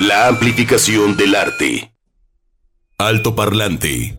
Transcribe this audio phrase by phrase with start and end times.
[0.00, 1.92] La amplificación del arte.
[2.98, 4.16] Alto parlante.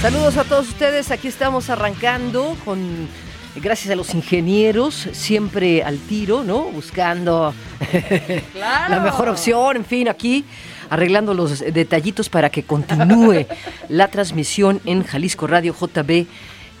[0.00, 3.08] Saludos a todos ustedes, aquí estamos arrancando con
[3.56, 6.66] gracias a los ingenieros, siempre al tiro, ¿no?
[6.66, 7.52] Buscando
[8.54, 10.44] la mejor opción, en fin, aquí
[10.92, 13.46] arreglando los detallitos para que continúe
[13.88, 16.26] la transmisión en Jalisco Radio JB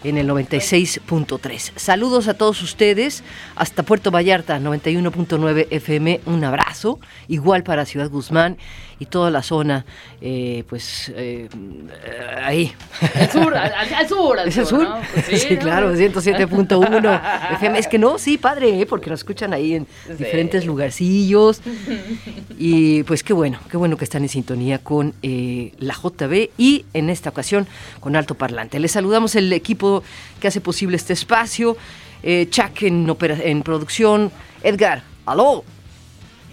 [0.04, 1.72] en el 96.3.
[1.76, 3.24] Saludos a todos ustedes
[3.56, 6.20] hasta Puerto Vallarta 91.9 FM.
[6.26, 8.58] Un abrazo, igual para Ciudad Guzmán
[9.02, 9.84] y toda la zona,
[10.20, 11.48] eh, pues eh,
[12.40, 12.72] ahí.
[13.16, 14.38] Al sur, al, sur.
[14.46, 14.86] ¿Es el sur?
[15.12, 17.20] Pues sí, claro, 107.1
[17.54, 17.78] FM.
[17.80, 18.86] Es que no, sí, padre, ¿eh?
[18.86, 21.62] porque nos escuchan ahí en diferentes lugarcillos.
[22.56, 27.10] Y pues qué bueno, qué bueno que están en sintonía con la JB y en
[27.10, 27.66] esta ocasión
[27.98, 28.78] con Alto Parlante.
[28.78, 30.04] Les saludamos el equipo
[30.40, 31.76] que hace posible este espacio.
[32.22, 34.30] Chuck en, en producción.
[34.62, 35.64] Edgar, aló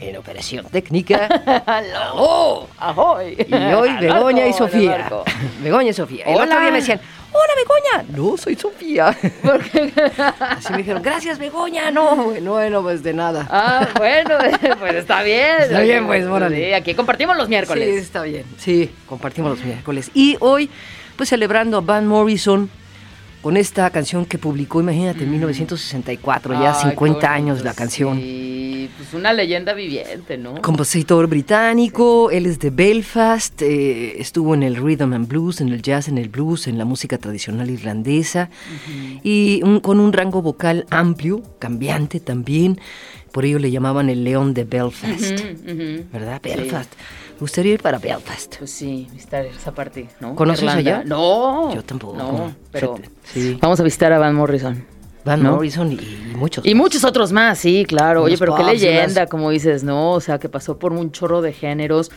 [0.02, 1.26] en operación técnica.
[1.66, 2.68] ¡Aló!
[2.78, 3.46] ¡Ahoy!
[3.48, 5.10] Y hoy Begoña y Sofía.
[5.64, 6.26] Begoña y Sofía.
[6.26, 7.00] El otro día me decían,
[7.32, 8.18] hola Begoña.
[8.18, 9.16] No, soy Sofía.
[10.40, 11.92] Así me dijeron, gracias Begoña.
[11.92, 13.48] No, bueno, bueno, pues de nada.
[13.50, 14.38] Ah, bueno,
[14.80, 15.62] pues está bien.
[15.62, 16.56] Está bien, pues, órale.
[16.56, 17.90] Sí, aquí compartimos los miércoles.
[17.90, 18.46] Sí, está bien.
[18.58, 20.12] Sí, compartimos los miércoles.
[20.14, 20.70] Y hoy,
[21.16, 22.70] pues celebrando a Van Morrison
[23.42, 28.18] con esta canción que publicó, imagínate, en 1964, ya 50 años la canción.
[28.18, 30.62] Sí, pues una leyenda viviente, ¿no?
[30.62, 35.82] Compositor británico, él es de Belfast, eh, estuvo en el rhythm and blues, en el
[35.82, 38.50] jazz, en el blues, en la música tradicional irlandesa
[39.24, 42.80] y con un rango vocal amplio, cambiante también.
[43.32, 45.40] Por ello le llamaban el león de Belfast,
[46.12, 46.42] ¿verdad?
[46.42, 46.92] Belfast.
[47.40, 48.58] Gustaría ir para Belfast.
[48.58, 50.36] Pues sí, visitar esa parte, ¿no?
[50.36, 51.04] ¿Conoces allá?
[51.06, 51.74] No.
[51.74, 52.18] Yo tampoco.
[52.18, 53.58] No, pero sí.
[53.62, 54.84] vamos a visitar a Van Morrison.
[55.26, 56.66] Van Morrison y, muchos.
[56.66, 58.24] Y muchos otros más, sí, claro.
[58.24, 60.14] Oye, pero qué leyenda, como dices, ¿no?
[60.14, 62.12] O sea, que pasó por un chorro de géneros.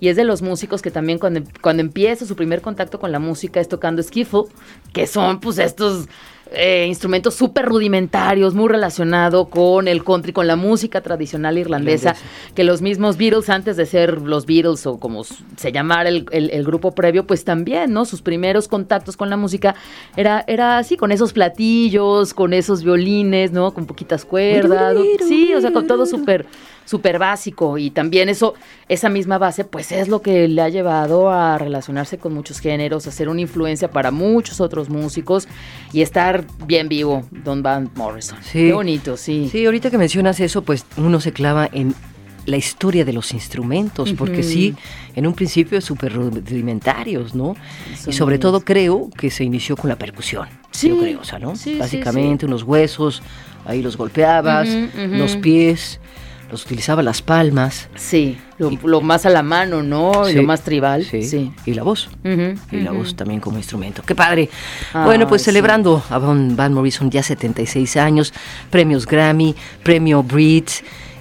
[0.00, 3.18] Y es de los músicos que también cuando, cuando empieza su primer contacto con la
[3.18, 4.44] música es tocando skiffle,
[4.92, 6.08] que son pues estos
[6.52, 12.14] eh, instrumentos súper rudimentarios, muy relacionado con el country, con la música tradicional irlandesa,
[12.54, 16.64] que los mismos Beatles, antes de ser los Beatles o como se llamara el, el,
[16.64, 18.04] grupo previo, pues también, ¿no?
[18.04, 19.74] Sus primeros contactos con la música
[20.16, 23.74] era, era así, con esos platillos, con esos violines, ¿no?
[23.74, 24.96] Con poquitas cuerdas.
[25.26, 26.46] Sí, o sea, con todo súper
[26.86, 28.54] súper básico y también eso,
[28.88, 33.06] esa misma base, pues es lo que le ha llevado a relacionarse con muchos géneros,
[33.06, 35.46] a ser una influencia para muchos otros músicos
[35.92, 38.38] y estar bien vivo, Don Van Morrison.
[38.42, 38.68] Sí.
[38.68, 39.50] Qué bonito, sí.
[39.52, 41.94] Sí, ahorita que mencionas eso, pues uno se clava en
[42.46, 44.74] la historia de los instrumentos, porque sí,
[45.16, 47.56] en un principio súper rudimentarios, ¿no?
[48.06, 51.40] y sobre todo creo que se inició con la percusión, sí, yo creo, o sea,
[51.40, 51.56] ¿no?
[51.56, 53.20] Sí, Básicamente unos huesos,
[53.64, 55.98] ahí los golpeabas, los pies,
[56.50, 57.88] los utilizaba las palmas.
[57.96, 60.28] Sí, lo, más a la mano, ¿no?
[60.28, 61.04] lo más tribal.
[61.04, 61.52] Sí.
[61.64, 62.08] Y la voz.
[62.24, 64.02] y la voz también como instrumento.
[64.06, 64.48] ¡Qué padre!
[64.92, 68.32] bueno, pues celebrando a Van, Morrison ya 76 años,
[68.70, 70.70] premios Grammy, premio Brit.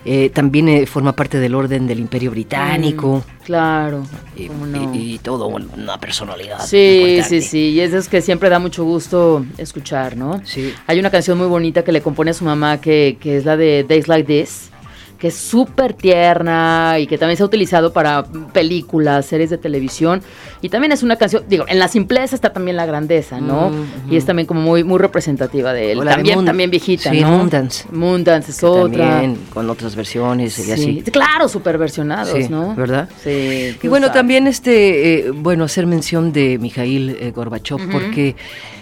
[0.08, 3.24] Eh, también eh, forma parte del orden del Imperio Británico.
[3.44, 4.06] claro.
[4.36, 4.52] Y,
[4.94, 6.64] y, todo, una personalidad.
[6.64, 7.72] Sí, sí, sí.
[7.72, 10.42] Y eso es que siempre da mucho gusto escuchar, ¿no?
[10.46, 10.72] Sí.
[10.86, 13.58] Hay una canción muy bonita que le compone a su mamá que, que es la
[13.58, 14.70] de Days Like This
[15.18, 20.22] que es súper tierna y que también se ha utilizado para películas, series de televisión.
[20.62, 23.72] Y también es una canción, digo, en la simpleza está también la grandeza, ¿no?
[24.10, 26.04] Y es también como muy, muy representativa de él.
[26.04, 27.30] También, también viejita, sí, ¿no?
[27.30, 27.86] Moondance.
[27.92, 29.10] Moondance es otra.
[29.10, 31.04] También con otras versiones y así.
[31.12, 32.76] Claro, súper versionados, ¿no?
[32.76, 33.10] ¿Verdad?
[33.24, 33.78] Sí.
[33.82, 38.36] Y bueno, también este, eh, bueno, hacer mención de Mikhail eh, Gorbachev, porque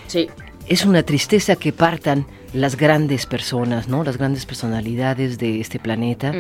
[0.08, 0.30] sí.
[0.68, 4.04] es una tristeza que partan las grandes personas, ¿no?
[4.04, 6.32] Las grandes personalidades de este planeta,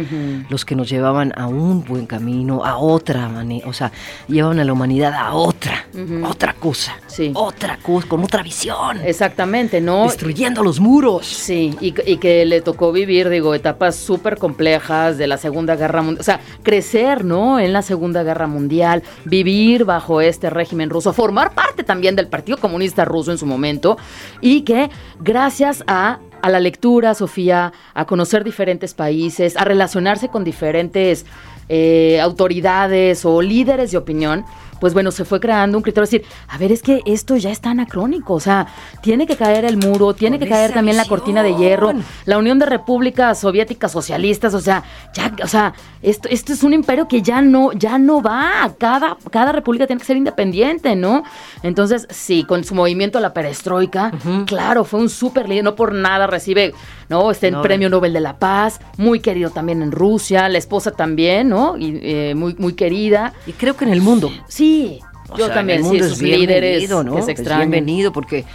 [0.50, 3.92] los que nos llevaban a un buen camino, a otra manera, o sea,
[4.28, 5.88] llevaban a la humanidad a otra,
[6.24, 7.32] otra cosa, sí.
[7.34, 9.02] otra cosa, con otra visión.
[9.04, 10.04] Exactamente, ¿no?
[10.04, 11.26] Destruyendo los muros.
[11.26, 16.02] Sí, y, y que le tocó vivir, digo, etapas súper complejas de la Segunda Guerra
[16.02, 17.60] Mundial, o sea, crecer, ¿no?
[17.60, 22.58] En la Segunda Guerra Mundial, vivir bajo este régimen ruso, formar parte también del Partido
[22.58, 23.98] Comunista Ruso en su momento,
[24.42, 24.90] y que
[25.20, 26.03] gracias a
[26.42, 31.26] a la lectura, Sofía, a conocer diferentes países, a relacionarse con diferentes
[31.70, 34.46] eh, autoridades o líderes de opinión,
[34.84, 37.52] pues bueno, se fue creando un criterio de decir, a ver, es que esto ya
[37.52, 38.68] está anacrónico, o sea,
[39.02, 41.94] tiene que caer el muro, tiene que caer también la cortina de hierro,
[42.26, 44.84] la Unión de Repúblicas Soviéticas Socialistas, o sea,
[45.14, 49.16] ya, o sea, esto, esto es un imperio que ya no, ya no va, cada,
[49.32, 51.24] cada república tiene que ser independiente, ¿no?
[51.62, 54.12] Entonces, sí, con su movimiento a la perestroika,
[54.46, 56.74] claro, fue un súper líder, no por nada recibe,
[57.10, 57.32] ¿no?
[57.32, 61.50] Este el Premio Nobel de la Paz, muy querido también en Rusia, la esposa también,
[61.50, 61.78] ¿no?
[61.78, 63.34] Y, eh, muy, muy querida.
[63.46, 64.32] Y creo que en el mundo.
[64.48, 65.00] Sí,
[65.38, 67.18] yo también, sí, sus líderes, ¿no?
[67.18, 68.46] Es, bienvenido porque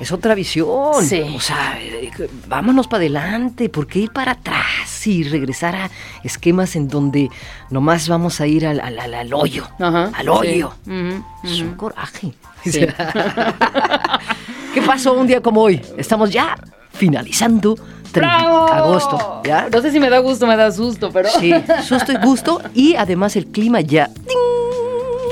[0.00, 1.04] es otra visión.
[1.04, 1.22] Sí.
[1.36, 1.78] O sea,
[2.48, 5.90] vámonos para adelante, ¿por qué ir para atrás y regresar a
[6.24, 7.30] esquemas en donde
[7.70, 9.68] nomás vamos a ir al, al, hoyo?
[9.78, 10.74] al hoyo.
[11.44, 12.32] Es un coraje.
[14.74, 15.82] ¿Qué pasó un día como hoy?
[15.96, 16.56] Estamos ya
[16.92, 17.76] finalizando
[18.20, 19.42] agosto.
[19.44, 19.68] ¿ya?
[19.70, 21.28] No sé si me da gusto, me da susto, pero.
[21.28, 21.52] Sí,
[21.84, 22.60] susto y gusto.
[22.74, 24.10] Y además el clima ya.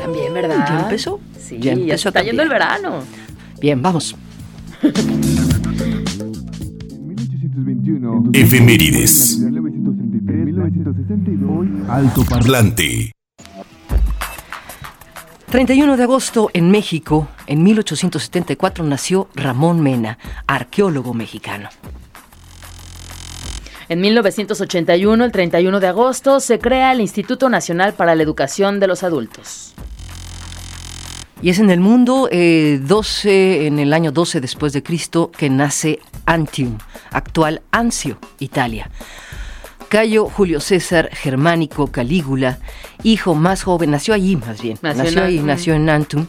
[0.00, 0.64] También, ¿verdad?
[0.68, 1.20] Ya empezó.
[1.38, 3.02] Sí, ya, empezó está yendo el verano.
[3.60, 4.16] Bien, vamos.
[8.32, 9.40] Efemérides.
[11.88, 13.12] Alto Parlante.
[15.50, 20.16] 31 de agosto en México, en 1874, nació Ramón Mena,
[20.46, 21.68] arqueólogo mexicano.
[23.88, 28.86] En 1981, el 31 de agosto, se crea el Instituto Nacional para la Educación de
[28.86, 29.74] los Adultos.
[31.42, 35.50] Y es en el mundo 12, eh, en el año 12 después de Cristo, que
[35.50, 36.78] nace Antium,
[37.10, 38.88] actual Anzio, Italia.
[39.90, 42.60] Cayo Julio César Germánico Calígula,
[43.02, 46.26] hijo más joven, nació allí más bien, nació, ahí, nació en Antum,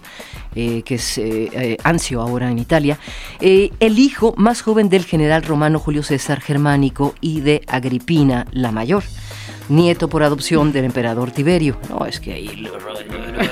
[0.55, 2.97] eh, que es eh, eh, Anzio ahora en Italia,
[3.39, 9.03] el hijo más joven del general romano Julio César Germánico y de Agripina la Mayor
[9.69, 11.77] nieto por adopción del emperador Tiberio.
[11.89, 12.67] No, es que ahí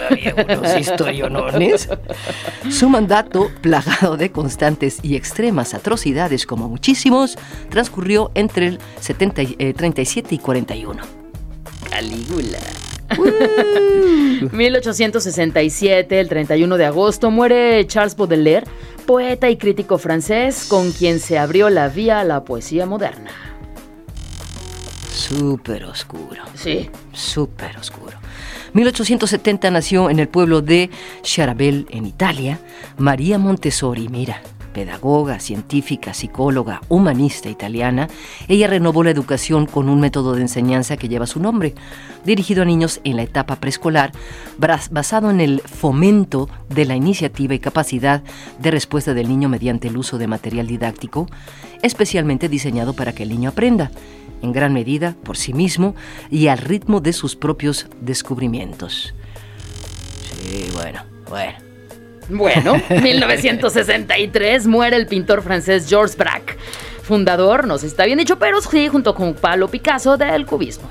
[0.09, 1.89] había unos historionones.
[2.69, 7.37] Su mandato, plagado de constantes y extremas atrocidades como muchísimos,
[7.69, 8.79] transcurrió entre el
[9.75, 11.01] 37 y 41.
[11.89, 12.59] Calígula.
[14.51, 18.67] 1867, el 31 de agosto, muere Charles Baudelaire,
[19.07, 23.48] poeta y crítico francés con quien se abrió la vía a la poesía moderna
[25.11, 26.43] súper oscuro.
[26.55, 26.89] Sí.
[27.13, 28.17] Súper oscuro.
[28.73, 30.89] 1870 nació en el pueblo de
[31.21, 32.59] Charabel, en Italia,
[32.97, 38.07] María Montessori, mira, pedagoga, científica, psicóloga, humanista italiana,
[38.47, 41.75] ella renovó la educación con un método de enseñanza que lleva su nombre,
[42.25, 44.11] dirigido a niños en la etapa preescolar,
[44.57, 48.23] basado en el fomento de la iniciativa y capacidad
[48.59, 51.27] de respuesta del niño mediante el uso de material didáctico,
[51.81, 53.91] especialmente diseñado para que el niño aprenda
[54.41, 55.95] en gran medida por sí mismo
[56.29, 59.13] y al ritmo de sus propios descubrimientos.
[60.21, 61.68] Sí, bueno, bueno.
[62.29, 66.57] Bueno, 1963 muere el pintor francés Georges Braque,
[67.03, 70.89] fundador, no sé si está bien dicho, pero sí, junto con Pablo Picasso del cubismo.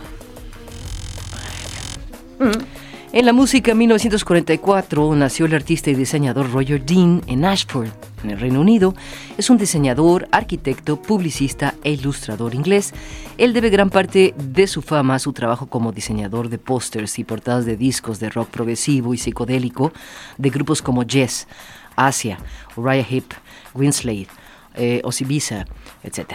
[3.10, 7.88] En la música, en 1944 nació el artista y diseñador Roger Dean en Ashford,
[8.22, 8.94] en el Reino Unido.
[9.38, 12.92] Es un diseñador, arquitecto, publicista e ilustrador inglés.
[13.38, 17.24] Él debe gran parte de su fama a su trabajo como diseñador de pósters y
[17.24, 19.90] portadas de discos de rock progresivo y psicodélico
[20.36, 21.48] de grupos como Jess,
[21.96, 22.38] Asia,
[22.76, 23.32] Uriah Heep,
[23.72, 24.28] Winslade,
[24.74, 25.64] eh, Osibisa,
[26.02, 26.32] etc.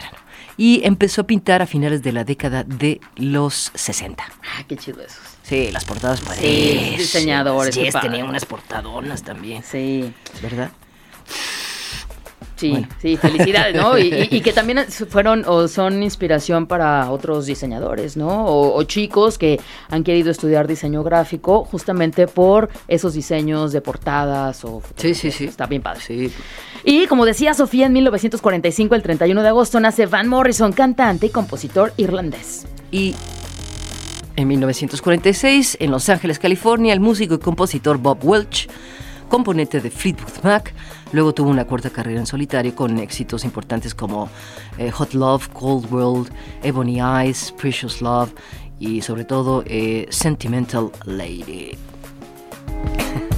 [0.58, 4.24] Y empezó a pintar a finales de la década de los 60.
[4.24, 5.20] Ah, qué chido eso.
[5.44, 7.76] Sí, las portadas Sí, diseñadores.
[7.76, 9.64] Yes, tenía unas portadonas también.
[9.64, 10.14] Sí.
[10.42, 10.72] ¿Verdad?
[12.56, 13.98] Sí, sí, felicidades, ¿no?
[13.98, 18.46] Y, que también fueron o son inspiración para otros diseñadores, ¿no?
[18.46, 24.82] O, chicos que han querido estudiar diseño gráfico justamente por esos diseños de portadas o...
[24.96, 25.46] Sí, sí, sí.
[25.46, 26.02] Está bien padre.
[26.02, 26.32] Sí.
[26.84, 31.30] Y como decía Sofía, en 1945, el 31 de agosto, nace Van Morrison, cantante y
[31.30, 32.66] compositor irlandés.
[32.92, 33.16] Y
[34.36, 38.68] en 1946, en Los Ángeles, California, el músico y compositor Bob Welch,
[39.34, 40.76] componente de Fleetwood Mac,
[41.12, 44.30] luego tuvo una corta carrera en solitario con éxitos importantes como
[44.78, 48.30] eh, Hot Love, Cold World, Ebony Eyes, Precious Love
[48.80, 51.72] y sobre todo eh, Sentimental Lady.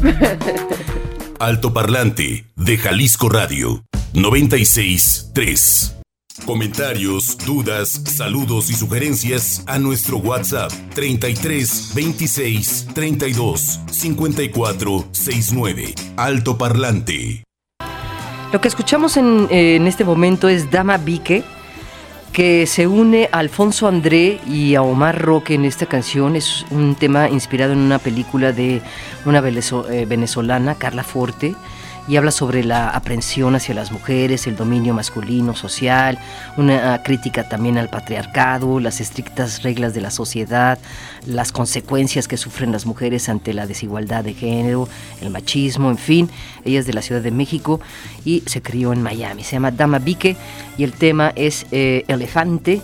[1.39, 5.94] Alto Parlante de Jalisco Radio 96 3
[6.43, 15.95] Comentarios, dudas, saludos y sugerencias a nuestro WhatsApp 33 26 32 54 69.
[16.17, 17.43] Alto Parlante.
[18.51, 21.43] Lo que escuchamos en, en este momento es Dama Vique
[22.35, 26.35] que se une a Alfonso André y a Omar Roque en esta canción.
[26.35, 28.81] Es un tema inspirado en una película de
[29.23, 31.55] una eh, venezolana, Carla Forte,
[32.07, 36.19] y habla sobre la aprensión hacia las mujeres, el dominio masculino, social,
[36.57, 40.77] una crítica también al patriarcado, las estrictas reglas de la sociedad,
[41.25, 44.87] las consecuencias que sufren las mujeres ante la desigualdad de género,
[45.21, 46.29] el machismo, en fin.
[46.63, 47.79] Ella es de la Ciudad de México
[48.23, 49.43] y se crió en Miami.
[49.43, 50.35] Se llama Dama Vique
[50.77, 52.81] y el tema es eh, Elefante.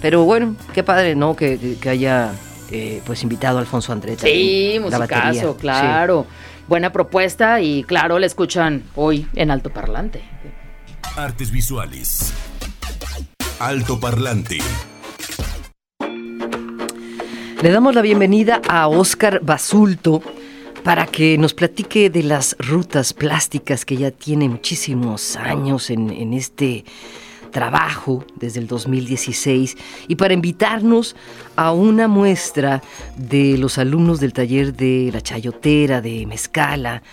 [0.00, 1.34] Pero bueno, qué padre, ¿no?
[1.34, 2.32] Que, haya
[2.70, 4.18] eh, pues invitado a Alfonso Andrés.
[4.22, 6.26] Sí, musicazo, claro.
[6.66, 10.22] Buena propuesta y claro, la escuchan hoy en Alto Parlante.
[11.16, 12.32] Artes visuales.
[13.58, 14.58] Alto Parlante.
[17.62, 20.22] Le damos la bienvenida a Oscar Basulto
[20.82, 26.32] para que nos platique de las rutas plásticas que ya tiene muchísimos años en, en
[26.32, 26.84] este
[27.54, 29.76] trabajo desde el 2016
[30.08, 31.14] y para invitarnos
[31.54, 32.82] a una muestra
[33.16, 37.04] de los alumnos del taller de la chayotera de Mezcala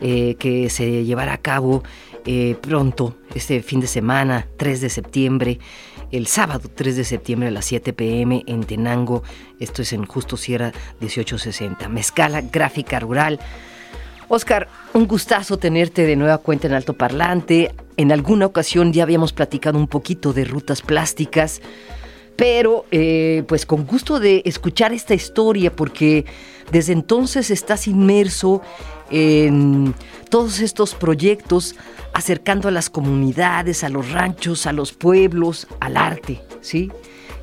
[0.00, 1.82] eh, que se llevará a cabo
[2.24, 5.58] eh, pronto, este fin de semana, 3 de septiembre,
[6.12, 9.24] el sábado 3 de septiembre a las 7 pm en Tenango,
[9.58, 13.40] esto es en Justo Sierra 1860, Mezcala Gráfica Rural.
[14.32, 17.74] Oscar, un gustazo tenerte de nueva cuenta en Alto Parlante.
[17.96, 21.60] En alguna ocasión ya habíamos platicado un poquito de rutas plásticas,
[22.36, 26.26] pero eh, pues con gusto de escuchar esta historia porque
[26.70, 28.62] desde entonces estás inmerso
[29.10, 29.96] en
[30.28, 31.74] todos estos proyectos
[32.12, 36.92] acercando a las comunidades, a los ranchos, a los pueblos, al arte, ¿sí?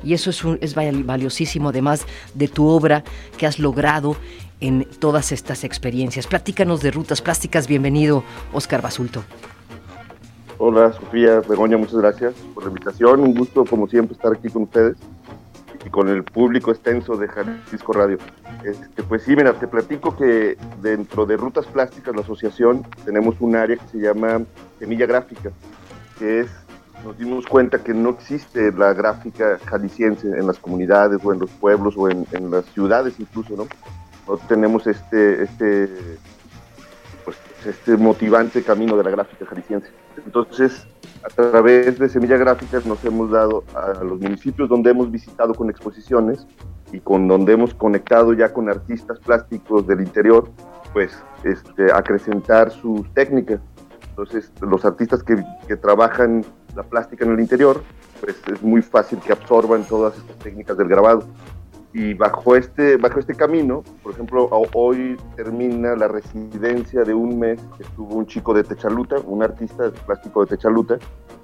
[0.02, 3.04] Y eso es, es valiosísimo además de tu obra
[3.36, 4.16] que has logrado
[4.60, 6.26] en todas estas experiencias.
[6.26, 7.66] Platícanos de rutas plásticas.
[7.66, 9.22] Bienvenido, Oscar Basulto.
[10.58, 13.20] Hola, Sofía Begoña, muchas gracias por la invitación.
[13.20, 14.96] Un gusto, como siempre, estar aquí con ustedes
[15.86, 18.18] y con el público extenso de Jalisco Radio.
[18.64, 23.54] Este, pues sí, mira, te platico que dentro de Rutas Plásticas, la asociación, tenemos un
[23.54, 24.42] área que se llama
[24.80, 25.52] Semilla Gráfica,
[26.18, 26.48] que es,
[27.04, 31.50] nos dimos cuenta que no existe la gráfica jalisciense en las comunidades o en los
[31.50, 33.68] pueblos o en, en las ciudades incluso, ¿no?
[34.28, 35.88] No tenemos este, este,
[37.24, 39.88] pues, este motivante camino de la gráfica jalisciense.
[40.24, 40.86] Entonces,
[41.24, 45.70] a través de Semilla Gráfica nos hemos dado a los municipios donde hemos visitado con
[45.70, 46.46] exposiciones
[46.92, 50.50] y con donde hemos conectado ya con artistas plásticos del interior,
[50.92, 53.60] pues este, acrecentar sus técnicas.
[54.10, 56.44] Entonces, los artistas que, que trabajan
[56.74, 57.82] la plástica en el interior,
[58.20, 61.24] pues es muy fácil que absorban todas estas técnicas del grabado
[61.92, 67.60] y bajo este, bajo este camino, por ejemplo, hoy termina la residencia de un mes
[67.76, 70.98] que estuvo un chico de Techaluta, un artista plástico de Techaluta,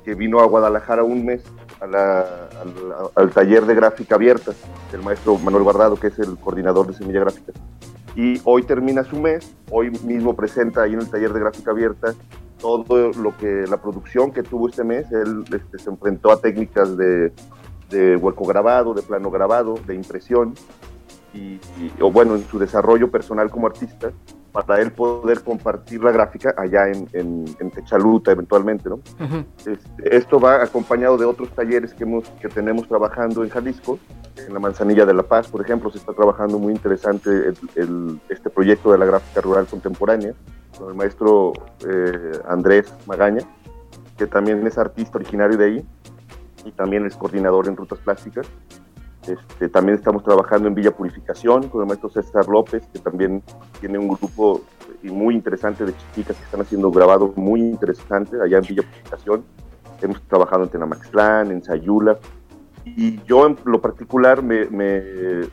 [0.05, 1.43] que vino a Guadalajara un mes
[1.81, 4.53] al, taller de gráfica abierta
[4.93, 7.53] del maestro Manuel Guardado, que es el coordinador de Semilla Gráfica.
[8.15, 12.15] Y hoy termina su mes, hoy mismo presenta ahí en el taller de gráfica abierta
[12.61, 15.11] todo lo que la producción que tuvo este mes.
[15.11, 17.33] Él este, se enfrentó a técnicas de
[17.95, 20.55] de hueco grabado, de plano grabado, de impresión,
[21.33, 21.59] y,
[22.01, 24.13] o bueno, en su desarrollo personal como artista,
[24.53, 29.01] para él poder compartir la gráfica allá en, en, Techaluta eventualmente, ¿no?
[29.59, 33.99] Este, esto va acompañado de otros talleres que, hemos, que tenemos trabajando en Jalisco,
[34.37, 37.31] en la Manzanilla de la Paz, por ejemplo, se está trabajando muy interesante
[37.75, 40.35] el, este proyecto de la gráfica rural contemporánea,
[40.79, 41.53] con el maestro
[41.89, 43.43] eh, Andrés Magaña,
[44.17, 45.85] que también es artista originario de ahí,
[46.65, 48.47] y también es coordinador en rutas plásticas.
[49.27, 53.43] Este, también estamos trabajando en Villa Purificación con el maestro César López, que también
[53.81, 54.63] tiene un grupo
[55.03, 59.45] muy interesante de chicas que están haciendo grabados muy interesantes allá en Villa Purificación.
[60.03, 62.19] Hemos trabajado en Tenamaxtlán, en Sayula.
[62.85, 65.03] Y yo en lo particular me, me,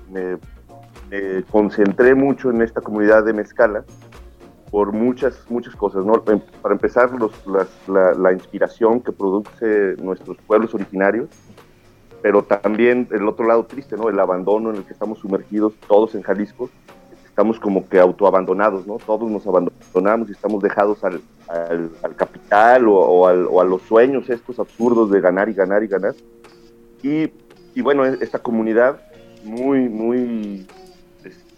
[0.10, 0.38] me,
[1.50, 3.86] concentré mucho en esta comunidad de Mezcala
[4.72, 6.06] por muchas, muchas cosas.
[6.06, 6.24] ¿no?
[6.28, 7.32] Em, para empezar, los,
[7.88, 11.30] la, la, inspiración que produce nuestros pueblos originarios,
[12.22, 14.10] pero también el otro lado triste, ¿no?
[14.10, 16.70] el abandono en el que estamos sumergidos todos en Jalisco.
[17.26, 18.98] Estamos como que autoabandonados, ¿no?
[18.98, 24.30] Todos nos abandonamos y estamos dejados al, al, capital o, o, o, a los sueños
[24.30, 26.14] estos absurdos de ganar y ganar y ganar.
[27.02, 27.32] Y,
[27.74, 29.00] y bueno, e, esta comunidad
[29.46, 30.68] muy, muy,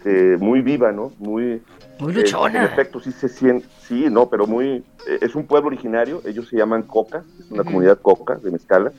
[0.04, 1.12] este, muy viva, ¿no?
[1.18, 1.62] Muy,
[1.98, 2.60] muy eh, luchona.
[2.60, 6.48] en efecto, sí se siente, sí, no, pero muy, eh, es un pueblo originario, ellos
[6.48, 8.92] se llaman Coca, es una comunidad Coca de Mezcala,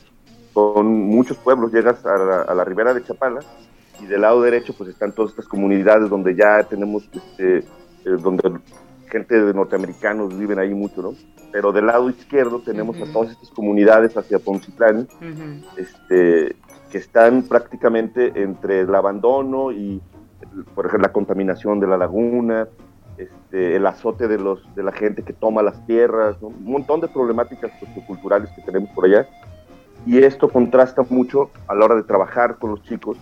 [0.53, 3.41] son muchos pueblos, llegas a la, ribera de Chapala
[4.01, 7.63] y del lado derecho pues están todas estas comunidades donde ya tenemos, este, eh,
[8.19, 8.59] donde
[9.07, 11.13] gente de norteamericanos viven ahí mucho, ¿no?
[11.51, 15.07] Pero del lado izquierdo tenemos a todas estas comunidades hacia Poncitlán,
[15.77, 16.55] este,
[16.89, 20.01] que están prácticamente entre el abandono y,
[20.73, 22.67] por ejemplo, la contaminación de la laguna,
[23.17, 27.07] este, el azote de, los, de la gente que toma las tierras, un montón de
[27.07, 29.27] problemáticas socioculturales que tenemos por allá.
[30.05, 33.17] Y esto contrasta mucho a la hora de trabajar con los chicos,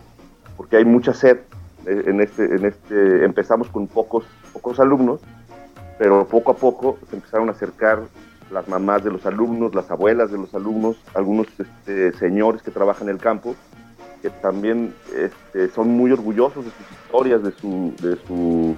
[0.57, 1.39] porque hay mucha sed.
[1.85, 5.21] Eh, en este, en este, empezamos con pocos, pocos alumnos,
[5.97, 7.99] pero poco a poco se empezaron a acercar
[8.51, 13.09] las mamás de los alumnos, las abuelas de los alumnos, algunos este, señores que trabajan
[13.09, 13.55] en el campo,
[14.21, 18.75] que también este, son muy orgullosos de sus historias, de su, de su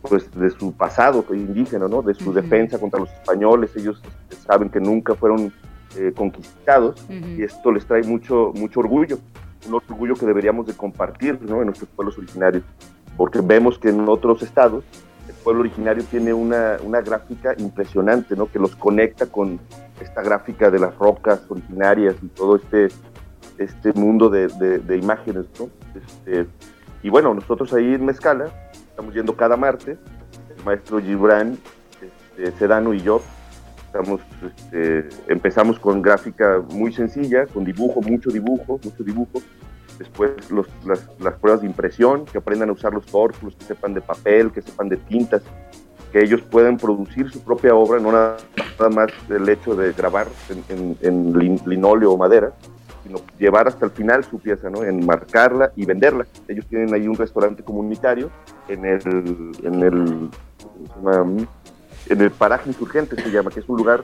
[0.00, 2.00] pues de su pasado indígena, ¿no?
[2.00, 3.72] de su defensa contra los españoles.
[3.76, 4.00] Ellos
[4.46, 5.52] saben que nunca fueron
[5.98, 9.18] eh, conquistados y esto les trae mucho, mucho orgullo,
[9.66, 11.60] un orgullo que deberíamos de compartir ¿no?
[11.60, 12.62] en nuestros pueblos originarios,
[13.16, 14.84] porque vemos que en otros estados
[15.28, 18.50] el pueblo originario tiene una, una gráfica impresionante, ¿no?
[18.50, 19.58] que los conecta con
[20.00, 22.88] esta gráfica de las rocas originarias y todo este,
[23.58, 25.46] este mundo de, de, imágenes.
[25.58, 25.68] ¿no?
[26.00, 26.46] Este,
[27.06, 28.50] y bueno, nosotros ahí en Mezcala
[28.96, 29.98] Estamos yendo cada martes,
[30.56, 31.58] el maestro Gibran
[32.00, 33.20] este, Sedano y yo.
[33.84, 39.42] Estamos, este, empezamos con gráfica muy sencilla, con dibujo, mucho dibujo, mucho dibujo.
[39.98, 40.30] Después
[40.86, 44.62] las, pruebas de impresión, que aprendan a usar los córpulos, que sepan de papel, que
[44.62, 45.42] sepan de tintas,
[46.10, 48.38] que ellos puedan producir su propia obra, no nada,
[48.90, 50.26] más el hecho de grabar
[50.70, 52.54] en, en linóleo o madera,
[53.06, 54.82] sino llevar hasta el final su pieza, ¿no?
[54.82, 56.26] Enmarcarla y venderla.
[56.48, 58.30] Ellos tienen ahí un restaurante comunitario
[58.68, 60.30] en el, en el,
[62.08, 64.02] en el paraje insurgente se llama, que es un lugar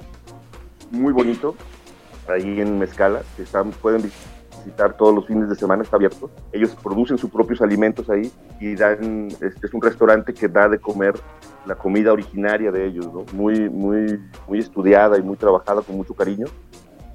[0.90, 1.56] muy bonito,
[2.28, 6.30] ahí en Mezcala, que están, pueden visitar todos los fines de semana, está abierto.
[6.52, 8.30] Ellos producen sus propios alimentos ahí
[8.60, 11.14] y dan, este es un restaurante que da de comer
[11.66, 13.24] la comida originaria de ellos, ¿no?
[13.32, 16.46] muy, muy, muy estudiada y muy trabajada con mucho cariño.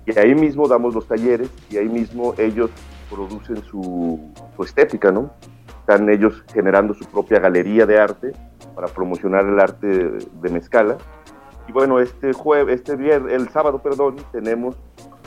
[0.07, 2.71] Y ahí mismo damos los talleres y ahí mismo ellos
[3.09, 4.31] producen su,
[4.63, 5.31] estética, ¿no?
[5.81, 8.31] Están ellos generando su propia galería de arte
[8.73, 10.97] para promocionar el arte de, Mezcala.
[11.67, 14.77] Y bueno, este jueves, este viernes, el sábado, perdón, tenemos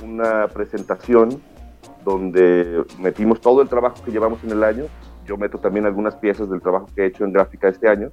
[0.02, 1.42] una presentación
[2.02, 4.84] donde metimos todo el trabajo que llevamos en el año.
[5.26, 8.12] Yo meto también algunas piezas del trabajo que he hecho en gráfica este año.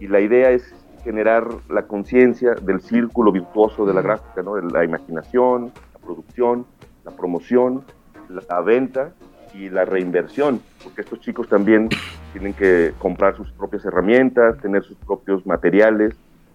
[0.00, 0.74] Y la idea es
[1.04, 4.56] generar la conciencia del círculo virtuoso de la gráfica, ¿no?
[4.60, 6.66] la imaginación, la producción,
[7.04, 7.84] la promoción,
[8.28, 9.12] la venta
[9.54, 11.88] y la reinversión, porque estos chicos también
[12.32, 16.14] tienen que comprar sus propias herramientas, tener sus propios materiales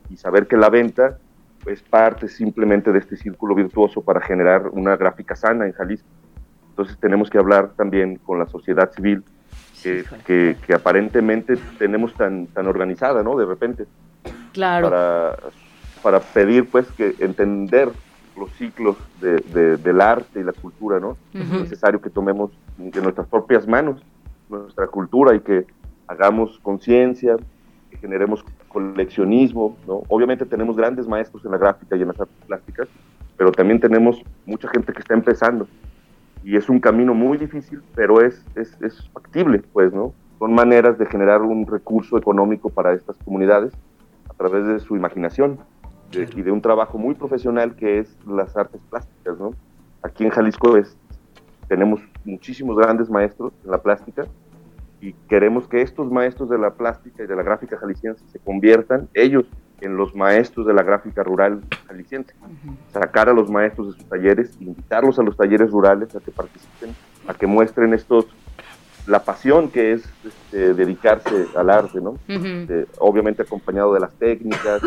[0.09, 1.19] y saber que la venta
[1.65, 6.07] es parte simplemente de este círculo virtuoso para generar una gráfica sana en Jalisco.
[6.69, 9.23] Entonces tenemos que hablar también con la sociedad civil
[9.83, 13.37] que, que, que aparentemente tenemos tan, tan organizada, ¿no?
[13.37, 13.85] De repente.
[14.53, 14.89] Claro.
[14.89, 15.37] Para,
[16.01, 17.89] para pedir, pues, que entender
[18.37, 21.17] los ciclos de, del arte y la cultura, ¿no?
[21.33, 24.01] Es necesario que tomemos en nuestras propias manos
[24.49, 25.65] nuestra cultura y que
[26.07, 27.35] hagamos conciencia,
[27.89, 30.03] que generemos coleccionismo, ¿no?
[30.07, 32.87] Obviamente tenemos grandes maestros en la gráfica y en las artes plásticas,
[33.35, 35.67] pero también tenemos mucha gente que está empezando
[36.43, 40.13] y es un camino muy difícil, pero es, es, es factible, pues, ¿no?
[40.39, 43.73] Son maneras de generar un recurso económico para estas comunidades
[44.37, 45.59] través de su imaginación
[46.11, 49.51] y de un trabajo muy profesional que es las artes plásticas, ¿no?
[50.03, 50.97] Aquí en Jalisco es,
[51.67, 54.25] tenemos muchísimos grandes maestros en la plástica
[55.01, 59.09] y queremos que estos maestros de la plástica y de la gráfica jalisciense se conviertan
[59.13, 59.45] ellos
[59.81, 62.33] en los maestros de la gráfica rural jalisciense.
[62.91, 66.95] Sacar a los maestros de sus talleres, invitarlos a los talleres rurales a que participen,
[67.27, 68.25] a que muestren estos
[69.07, 72.17] la pasión que es este, dedicarse al arte, ¿no?
[72.27, 74.81] Eh, obviamente acompañado de las técnicas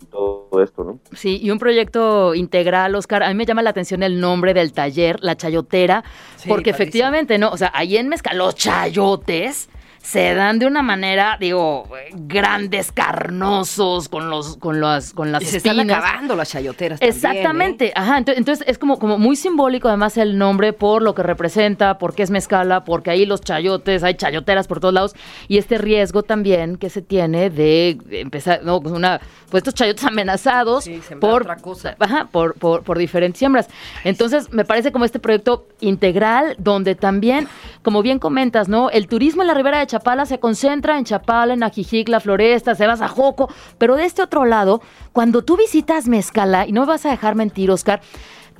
[0.00, 0.98] y, todo esto, ¿no?
[1.12, 3.22] Sí, y un proyecto integral, Oscar.
[3.22, 6.02] A mí me llama la atención el nombre del taller, La Chayotera,
[6.48, 7.50] porque efectivamente, ¿no?
[7.50, 9.68] O sea, ahí en Mezcal, los chayotes
[10.02, 15.46] se dan de una manera, digo, grandes, carnosos, con los, con las, con las y
[15.46, 17.00] se están acabando las chayoteras.
[17.02, 17.92] Exactamente, ¿eh?
[17.94, 18.18] ajá.
[18.18, 22.30] Entonces, es como, como muy simbólico además el nombre por lo que representa, porque es
[22.30, 25.14] mezcala, porque ahí los chayotes, hay chayoteras por todos lados,
[25.48, 30.04] y este riesgo también que se tiene de empezar, no, pues una, pues estos chayotes
[30.04, 30.88] amenazados
[31.20, 31.96] por otra cosa.
[31.98, 33.68] Ajá, por, por, por diferentes siembras.
[34.04, 37.48] Entonces, me parece como este proyecto integral, donde también,
[37.82, 38.88] como bien comentas, ¿no?
[38.88, 42.76] El turismo en la ribera de Chapala se concentra en Chapala, en Ajijic, la Floresta,
[42.76, 44.80] se vas a Joco, pero de este otro lado,
[45.12, 48.00] cuando tú visitas Mezcala, y no me vas a dejar mentir, Oscar,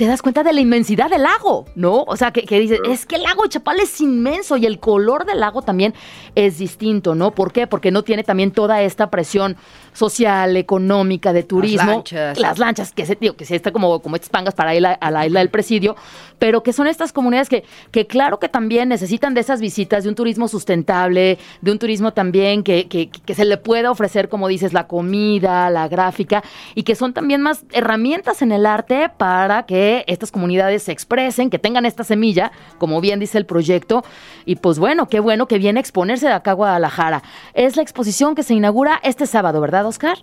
[0.01, 2.05] te das cuenta de la inmensidad del lago, ¿no?
[2.05, 4.81] O sea, que, que dices, es que el lago de Chapala es inmenso y el
[4.81, 5.93] color del lago también
[6.35, 7.33] es distinto, ¿no?
[7.33, 7.67] ¿Por qué?
[7.67, 9.59] Porque no tiene también toda esta presión
[9.93, 11.85] social, económica, de turismo.
[11.85, 12.39] Las lanchas.
[12.39, 15.11] Las lanchas, que, se, digo, que sí está como, como estas pangas para ir a,
[15.11, 15.97] la isla del presidio,
[16.39, 20.09] pero que son estas comunidades que, que claro que también necesitan de esas visitas, de
[20.09, 24.49] un turismo sustentable, de un turismo también que, que, que se le pueda ofrecer, como
[24.49, 26.43] dices, la comida, la gráfica,
[26.75, 31.51] y que son también más herramientas en el arte para que estas comunidades se expresen,
[31.51, 34.03] que tengan esta semilla, como bien dice el proyecto.
[34.45, 37.23] Y pues bueno, qué bueno que viene a exponerse de acá a Guadalajara.
[37.55, 40.19] Es la exposición que se inaugura este sábado, ¿verdad, Oscar?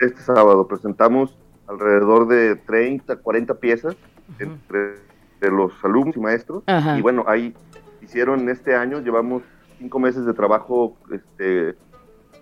[0.00, 1.36] Este sábado presentamos
[1.68, 3.96] alrededor de 30, 40 piezas
[4.38, 4.96] entre
[5.40, 6.62] de los alumnos y maestros.
[6.96, 7.54] Y bueno, ahí
[8.00, 9.42] hicieron este año, llevamos
[9.78, 11.74] cinco meses de trabajo este,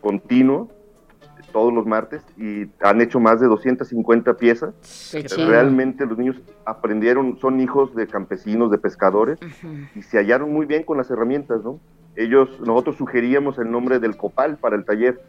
[0.01, 0.69] continuo
[1.53, 4.75] todos los martes y han hecho más de 250 piezas.
[5.37, 9.39] Realmente los niños aprendieron, son hijos de campesinos, de pescadores
[9.95, 11.81] y se hallaron muy bien con las herramientas, ¿no?
[12.17, 15.21] Ellos, nosotros sugeríamos el nombre del copal para el taller